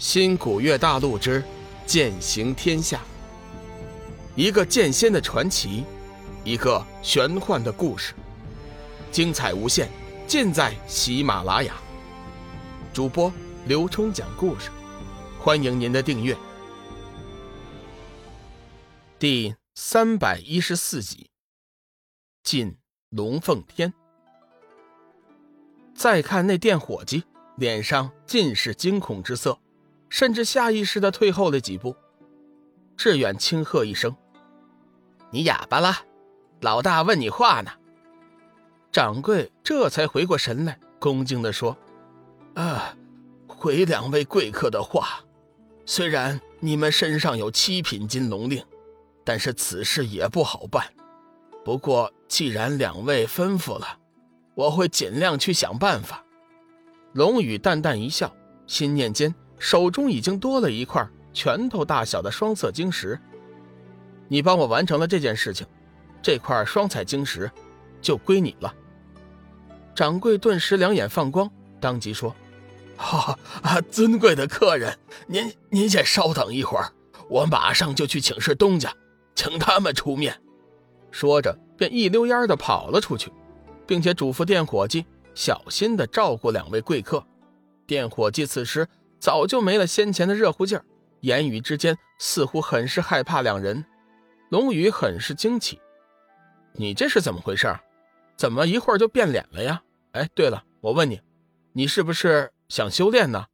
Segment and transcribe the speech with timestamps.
[0.00, 1.44] 新古月大陆之
[1.84, 3.02] 剑行天下，
[4.34, 5.84] 一个剑仙的传奇，
[6.42, 8.14] 一个玄幻的故事，
[9.12, 9.90] 精彩无限，
[10.26, 11.74] 尽在喜马拉雅。
[12.94, 13.30] 主播
[13.66, 14.70] 刘冲讲故事，
[15.38, 16.34] 欢迎您的订阅。
[19.18, 21.28] 第三百一十四集，
[22.42, 22.78] 进
[23.10, 23.92] 龙凤天。
[25.94, 27.24] 再看那电伙计，
[27.56, 29.58] 脸上尽是惊恐之色。
[30.10, 31.96] 甚至下意识的退后了几步，
[32.96, 34.14] 志远轻喝一声
[35.30, 35.96] ：“你哑巴了，
[36.60, 37.70] 老大问你话呢。”
[38.92, 41.78] 掌柜这才回过神来，恭敬的说
[42.54, 42.94] ：“啊，
[43.46, 45.20] 回两位贵客的话，
[45.86, 48.62] 虽然你们身上有七品金龙令，
[49.24, 50.84] 但是此事也不好办。
[51.64, 53.98] 不过既然两位吩咐了，
[54.56, 56.24] 我会尽量去想办法。”
[57.14, 58.34] 龙宇淡淡一笑，
[58.66, 59.32] 心念间。
[59.60, 63.20] 手中已经多了一块拳头大小的双色晶石，
[64.26, 65.66] 你帮我完成了这件事情，
[66.22, 67.48] 这块双彩晶石
[68.00, 68.74] 就归你了。
[69.94, 71.48] 掌柜顿时两眼放光，
[71.78, 72.34] 当即说
[72.96, 73.38] ：“哈，
[73.90, 76.90] 尊贵的客人，您您先稍等一会儿，
[77.28, 78.90] 我马上就去请示东家，
[79.34, 80.40] 请他们出面。”
[81.12, 83.30] 说着便一溜烟的跑了出去，
[83.86, 85.04] 并且嘱咐店伙计
[85.34, 87.22] 小心的照顾两位贵客。
[87.86, 88.88] 店伙计此时。
[89.20, 90.84] 早就没了先前的热乎劲儿，
[91.20, 93.84] 言语之间似乎很是害怕两人。
[94.48, 95.78] 龙宇很是惊奇
[96.72, 97.72] ：“你这是怎么回事？
[98.34, 99.82] 怎么一会儿就变脸了呀？”
[100.12, 101.20] 哎，对了，我问你，
[101.74, 103.46] 你是不是想修炼呢？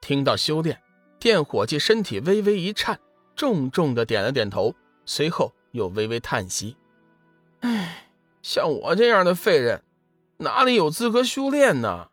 [0.00, 0.78] 听到修炼，
[1.18, 2.98] 店伙计身体微微一颤，
[3.36, 4.74] 重重的点了点头，
[5.06, 6.76] 随后又微微叹息
[7.60, 8.08] ：“哎，
[8.42, 9.82] 像我这样的废人，
[10.38, 12.08] 哪里有资格修炼呢？”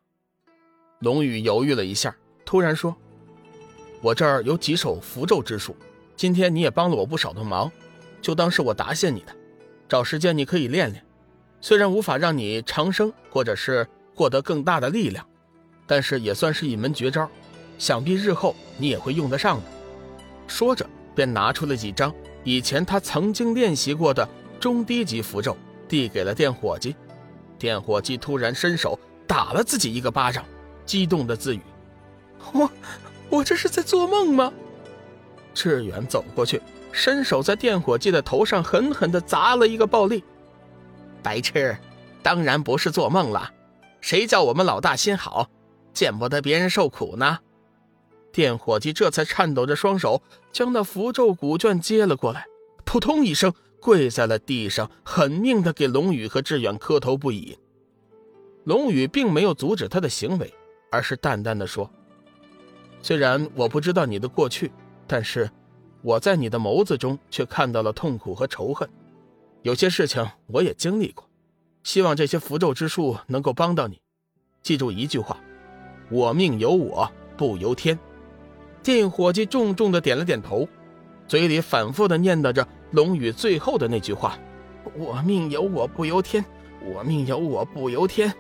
[1.00, 2.16] 龙宇犹豫了一下。
[2.48, 2.96] 突然说
[4.02, 5.76] ：“我这儿有几手符咒之术，
[6.16, 7.70] 今天你也帮了我不少的忙，
[8.22, 9.36] 就当是我答谢你的。
[9.90, 11.06] 找时间你可以练练，
[11.60, 13.86] 虽然无法让你长生或者是
[14.16, 15.28] 获得更大的力量，
[15.86, 17.30] 但是也算是一门绝招，
[17.78, 19.64] 想必日后你也会用得上的。”
[20.48, 24.26] 说着，便拿出了几张以前他曾经练习过的
[24.58, 25.58] 中低级符咒，
[25.90, 26.96] 递给了电火机。
[27.60, 30.46] 电火机突然伸手打了自己一个巴掌，
[30.86, 31.60] 激动的自语。
[32.54, 32.70] 我，
[33.30, 34.52] 我这是在做梦吗？
[35.54, 36.62] 志远走过去，
[36.92, 40.24] 伸手在电火计的头上狠狠的砸了一个暴力。
[41.24, 41.78] 白痴，
[42.22, 43.52] 当然不是做梦了。
[44.00, 45.50] 谁叫我们老大心好，
[45.94, 47.40] 见不得别人受苦呢？
[48.32, 50.22] 电火计这才颤抖着双手，
[50.52, 52.46] 将那符咒古卷接了过来，
[52.86, 57.58] 扑通一声跪在了地上，狠命的给龙宇和志远磕头不已。
[58.64, 60.54] 龙宇并没有阻止他的行为，
[60.92, 61.90] 而是淡淡的说。
[63.02, 64.72] 虽然我不知道你的过去，
[65.06, 65.50] 但是
[66.02, 68.88] 我在你的眸子中却看到了痛苦和仇恨。
[69.62, 71.28] 有些事情我也经历过，
[71.84, 74.00] 希望这些符咒之术能够帮到你。
[74.62, 75.38] 记住一句话：
[76.10, 77.98] 我命由我不由天。
[78.84, 80.68] 电火计重重的点了点头，
[81.28, 84.38] 嘴里反复的念叨着龙宇最后的那句话：
[84.96, 86.44] 我命由我不由天，
[86.86, 88.34] 我命由我不由天。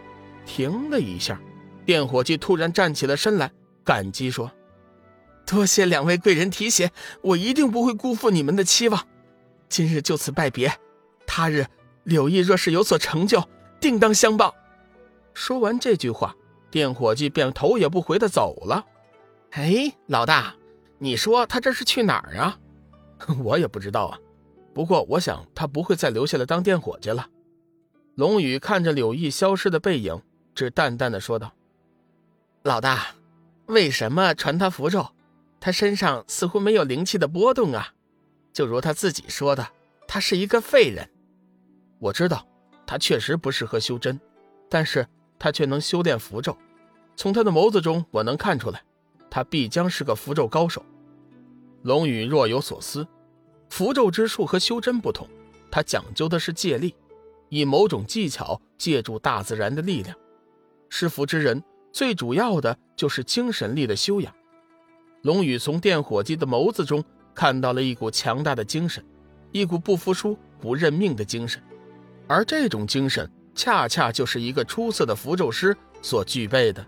[0.46, 1.40] 停了一下，
[1.86, 3.52] 电火计突然站起了身来，
[3.88, 4.52] 感激说。
[5.46, 9.08] 多谢两位贵人提携，我一定不会辜负你们的期望。
[9.70, 10.70] 今日就此拜别，
[11.26, 11.66] 他日
[12.04, 13.42] 柳毅若是有所成就，
[13.80, 14.54] 定当相报。
[15.34, 16.36] 说完这句话，
[16.70, 18.86] 店伙计便头也不回的走了。
[19.52, 20.54] 哎，老大，
[20.98, 22.60] 你说他这是去哪儿啊？
[23.42, 24.20] 我也不知道啊。
[24.74, 27.30] 不过我想他不会再留下来当店伙计了。
[28.16, 30.22] 龙宇看着柳毅消失的背影，
[30.54, 31.54] 只淡淡的说道
[32.64, 33.08] ：“老大，
[33.68, 35.08] 为什么传他符咒？”
[35.60, 37.94] 他身上似乎没有灵气的波动啊，
[38.54, 39.68] 就如他自己说的，
[40.08, 41.10] 他是一个废人。
[42.00, 42.48] 我知道，
[42.86, 44.20] 他确实不适合修真，
[44.70, 45.08] 但是
[45.40, 46.56] 他却能修炼符咒。
[47.16, 48.84] 从他的眸子中，我能看出来，
[49.32, 50.86] 他必将是个符咒高手。
[51.82, 53.06] 龙宇若有所思，
[53.70, 55.28] 符咒之术和修真不同，
[55.72, 56.96] 它讲究的是借力，
[57.50, 60.16] 以某种技巧借助大自然的力量。
[60.90, 61.64] 施符之人
[61.98, 64.32] 最主要的就是精神力的修养。
[65.24, 67.04] 龙宇从电火机的眸子中
[67.34, 69.04] 看到了一股强大的精神，
[69.52, 71.60] 一股不服输、不认命的精神，
[72.28, 76.86] 而这种精神恰恰就是一个出色的符咒师所具备的。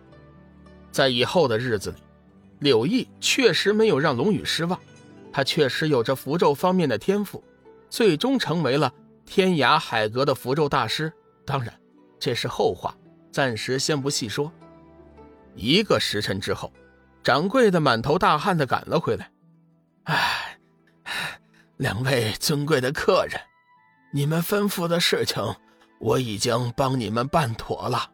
[0.92, 1.98] 在以后的日子里，
[2.60, 4.80] 柳毅确实没有让龙宇失望，
[5.34, 7.44] 他确实有着符咒方面的天赋，
[7.90, 8.94] 最终成为了
[9.26, 11.12] 天涯海阁的符咒大师。
[11.48, 11.74] 当然，
[12.20, 12.96] 这是后话，
[13.32, 14.52] 暂时先不细说。
[15.60, 16.72] 一个时辰之后。
[17.22, 19.30] 掌柜的满头大汗的赶了回来。
[20.04, 20.58] 哎，
[21.76, 23.40] 两位尊贵的客人，
[24.14, 25.44] 你们吩咐的事情
[26.00, 28.10] 我已经帮你们办妥了，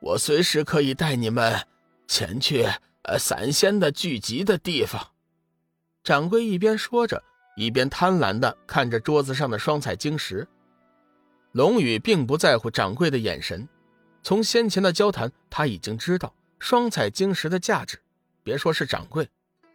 [0.00, 1.56] 我随时可以带你们
[2.08, 2.66] 前去
[3.04, 5.00] 呃散仙的聚集的地方。
[6.02, 7.22] 掌柜一边说着，
[7.56, 10.46] 一边贪婪的看着桌子上的双彩晶石。
[11.52, 13.66] 龙宇并不在乎掌柜的眼神，
[14.22, 17.98] 从先前的交谈，他已经知道双彩晶石的价值。
[18.44, 19.28] 别说是掌柜。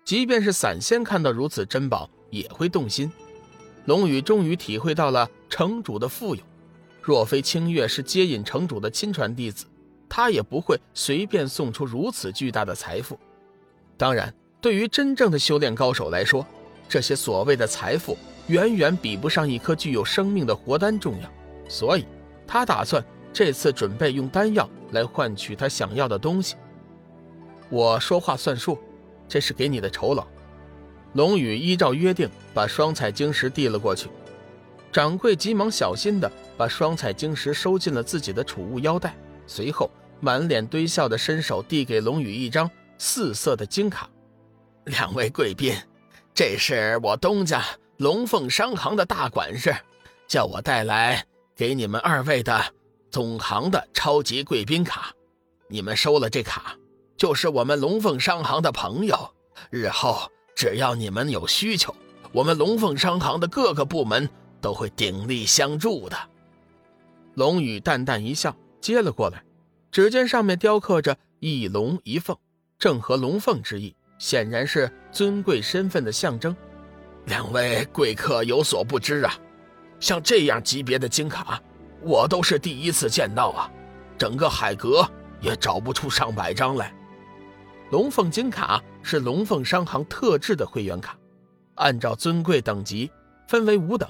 [0.06, 3.12] 即便是散仙看到如此珍宝，也会动心。
[3.88, 6.42] 龙宇终于体会到了城主的富有。
[7.02, 9.66] 若非清月是接引城主的亲传弟子，
[10.08, 13.20] 他也不会随便送出如此巨大的财富。
[13.98, 16.48] 当然，对于真正的修炼高手来说，
[16.88, 18.18] 这些所谓的财富
[18.48, 21.30] 远远比不上一颗具有生命的活丹重要。
[21.68, 22.06] 所以，
[22.48, 23.04] 他打算
[23.34, 26.56] 这次准备用丹药来换取他想要的东西。
[27.70, 28.78] 我说话算数。
[29.30, 30.26] 这是给你的酬劳。
[31.14, 34.08] 龙宇依照约定把双彩晶石递了过去，
[34.90, 39.14] 掌柜急忙小心的把双彩晶石收进了自己的储物腰带，
[39.46, 39.90] 随后
[40.22, 44.10] 满脸堆笑的伸手递给龙宇一张四色的金卡。
[44.86, 45.76] 两位贵宾，
[46.34, 47.66] 这是我东家
[47.98, 49.76] 龙凤商行的大管事，
[50.26, 52.64] 叫我带来给你们二位的
[53.12, 55.12] 总行的超级贵宾卡，
[55.68, 56.78] 你们收了这卡。
[57.18, 59.34] 就是我们龙凤商行的朋友，
[59.72, 61.94] 日后只要你们有需求，
[62.32, 64.30] 我们龙凤商行的各个部门
[64.62, 66.16] 都会鼎力相助的。
[67.34, 69.44] 龙宇淡淡一笑，接了过来。
[69.90, 72.38] 只见上面雕刻着一龙一凤，
[72.78, 76.56] 正合龙凤之意，显然是尊贵身份的象征。
[77.26, 79.34] 两位贵客有所不知啊，
[80.00, 81.60] 像这样级别的金卡，
[82.02, 83.72] 我都是第一次见到啊，
[84.20, 85.10] 整个海阁
[85.42, 86.94] 也找不出上百张来。
[87.90, 91.18] 龙凤金卡是龙凤商行特制的会员卡，
[91.76, 93.10] 按照尊贵等级
[93.48, 94.10] 分为五等，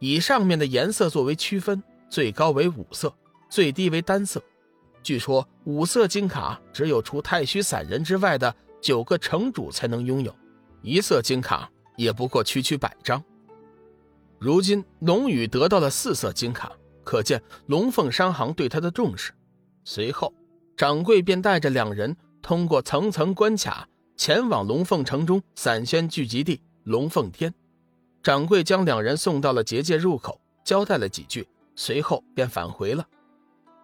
[0.00, 1.80] 以上面的颜色作为区分，
[2.10, 3.14] 最高为五色，
[3.48, 4.42] 最低为单色。
[5.04, 10.34] 据说五色金卡只有除太虚散人之外的九个城主才能拥有，
[10.82, 13.22] 一色金卡也不过区区百张。
[14.40, 16.72] 如今龙宇得到了四色金卡，
[17.04, 19.32] 可见龙凤商行对他的重视。
[19.84, 20.34] 随后，
[20.76, 22.16] 掌柜便带着两人。
[22.42, 27.54] 通过层层关卡前往龙凤城中散仙聚集地龙凤天，
[28.20, 31.46] 掌柜将两人送到了结界入口，交代了几句，
[31.76, 33.06] 随后便返回了。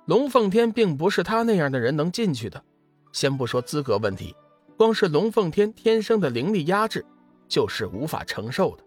[0.06, 2.62] 龙凤天并不是他那样的人能进去的，
[3.12, 4.34] 先不说资格问题，
[4.76, 7.06] 光是龙凤天天生的灵力压制
[7.48, 8.82] 就是无法承受的。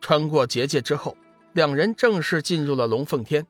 [0.00, 1.16] 穿过结界之后，
[1.54, 3.44] 两人正式进入了龙凤天，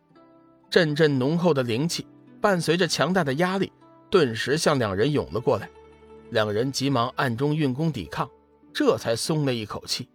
[0.71, 2.07] 阵阵浓厚的灵气
[2.41, 3.71] 伴随着强大的压力。
[4.11, 5.69] 顿时向两人涌了过来，
[6.31, 8.29] 两人急忙暗中运功抵抗，
[8.73, 10.09] 这才松了一口气。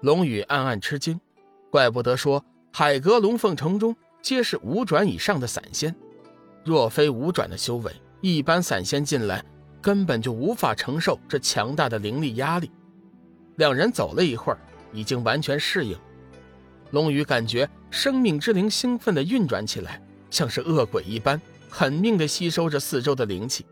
[0.00, 1.20] 龙宇暗暗吃惊，
[1.70, 5.94] 怪不得说海阁龙凤城中皆是五转以上的散仙，
[6.64, 9.44] 若非五转的修为，一般散仙进来
[9.80, 12.70] 根本就无法承受这强大的灵力压力。
[13.56, 14.58] 两人走了一会儿，
[14.92, 15.96] 已经完全适应。
[16.90, 21.40] 龙宇感觉生命之灵兴奋地运转起来，像是恶鬼一般。
[21.76, 23.66] 狠命的吸收着四周的灵气。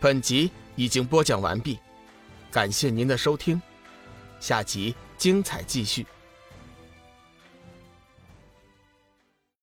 [0.00, 1.78] 本集已经播讲完毕，
[2.50, 3.60] 感谢您的收听，
[4.40, 6.06] 下集精彩继续。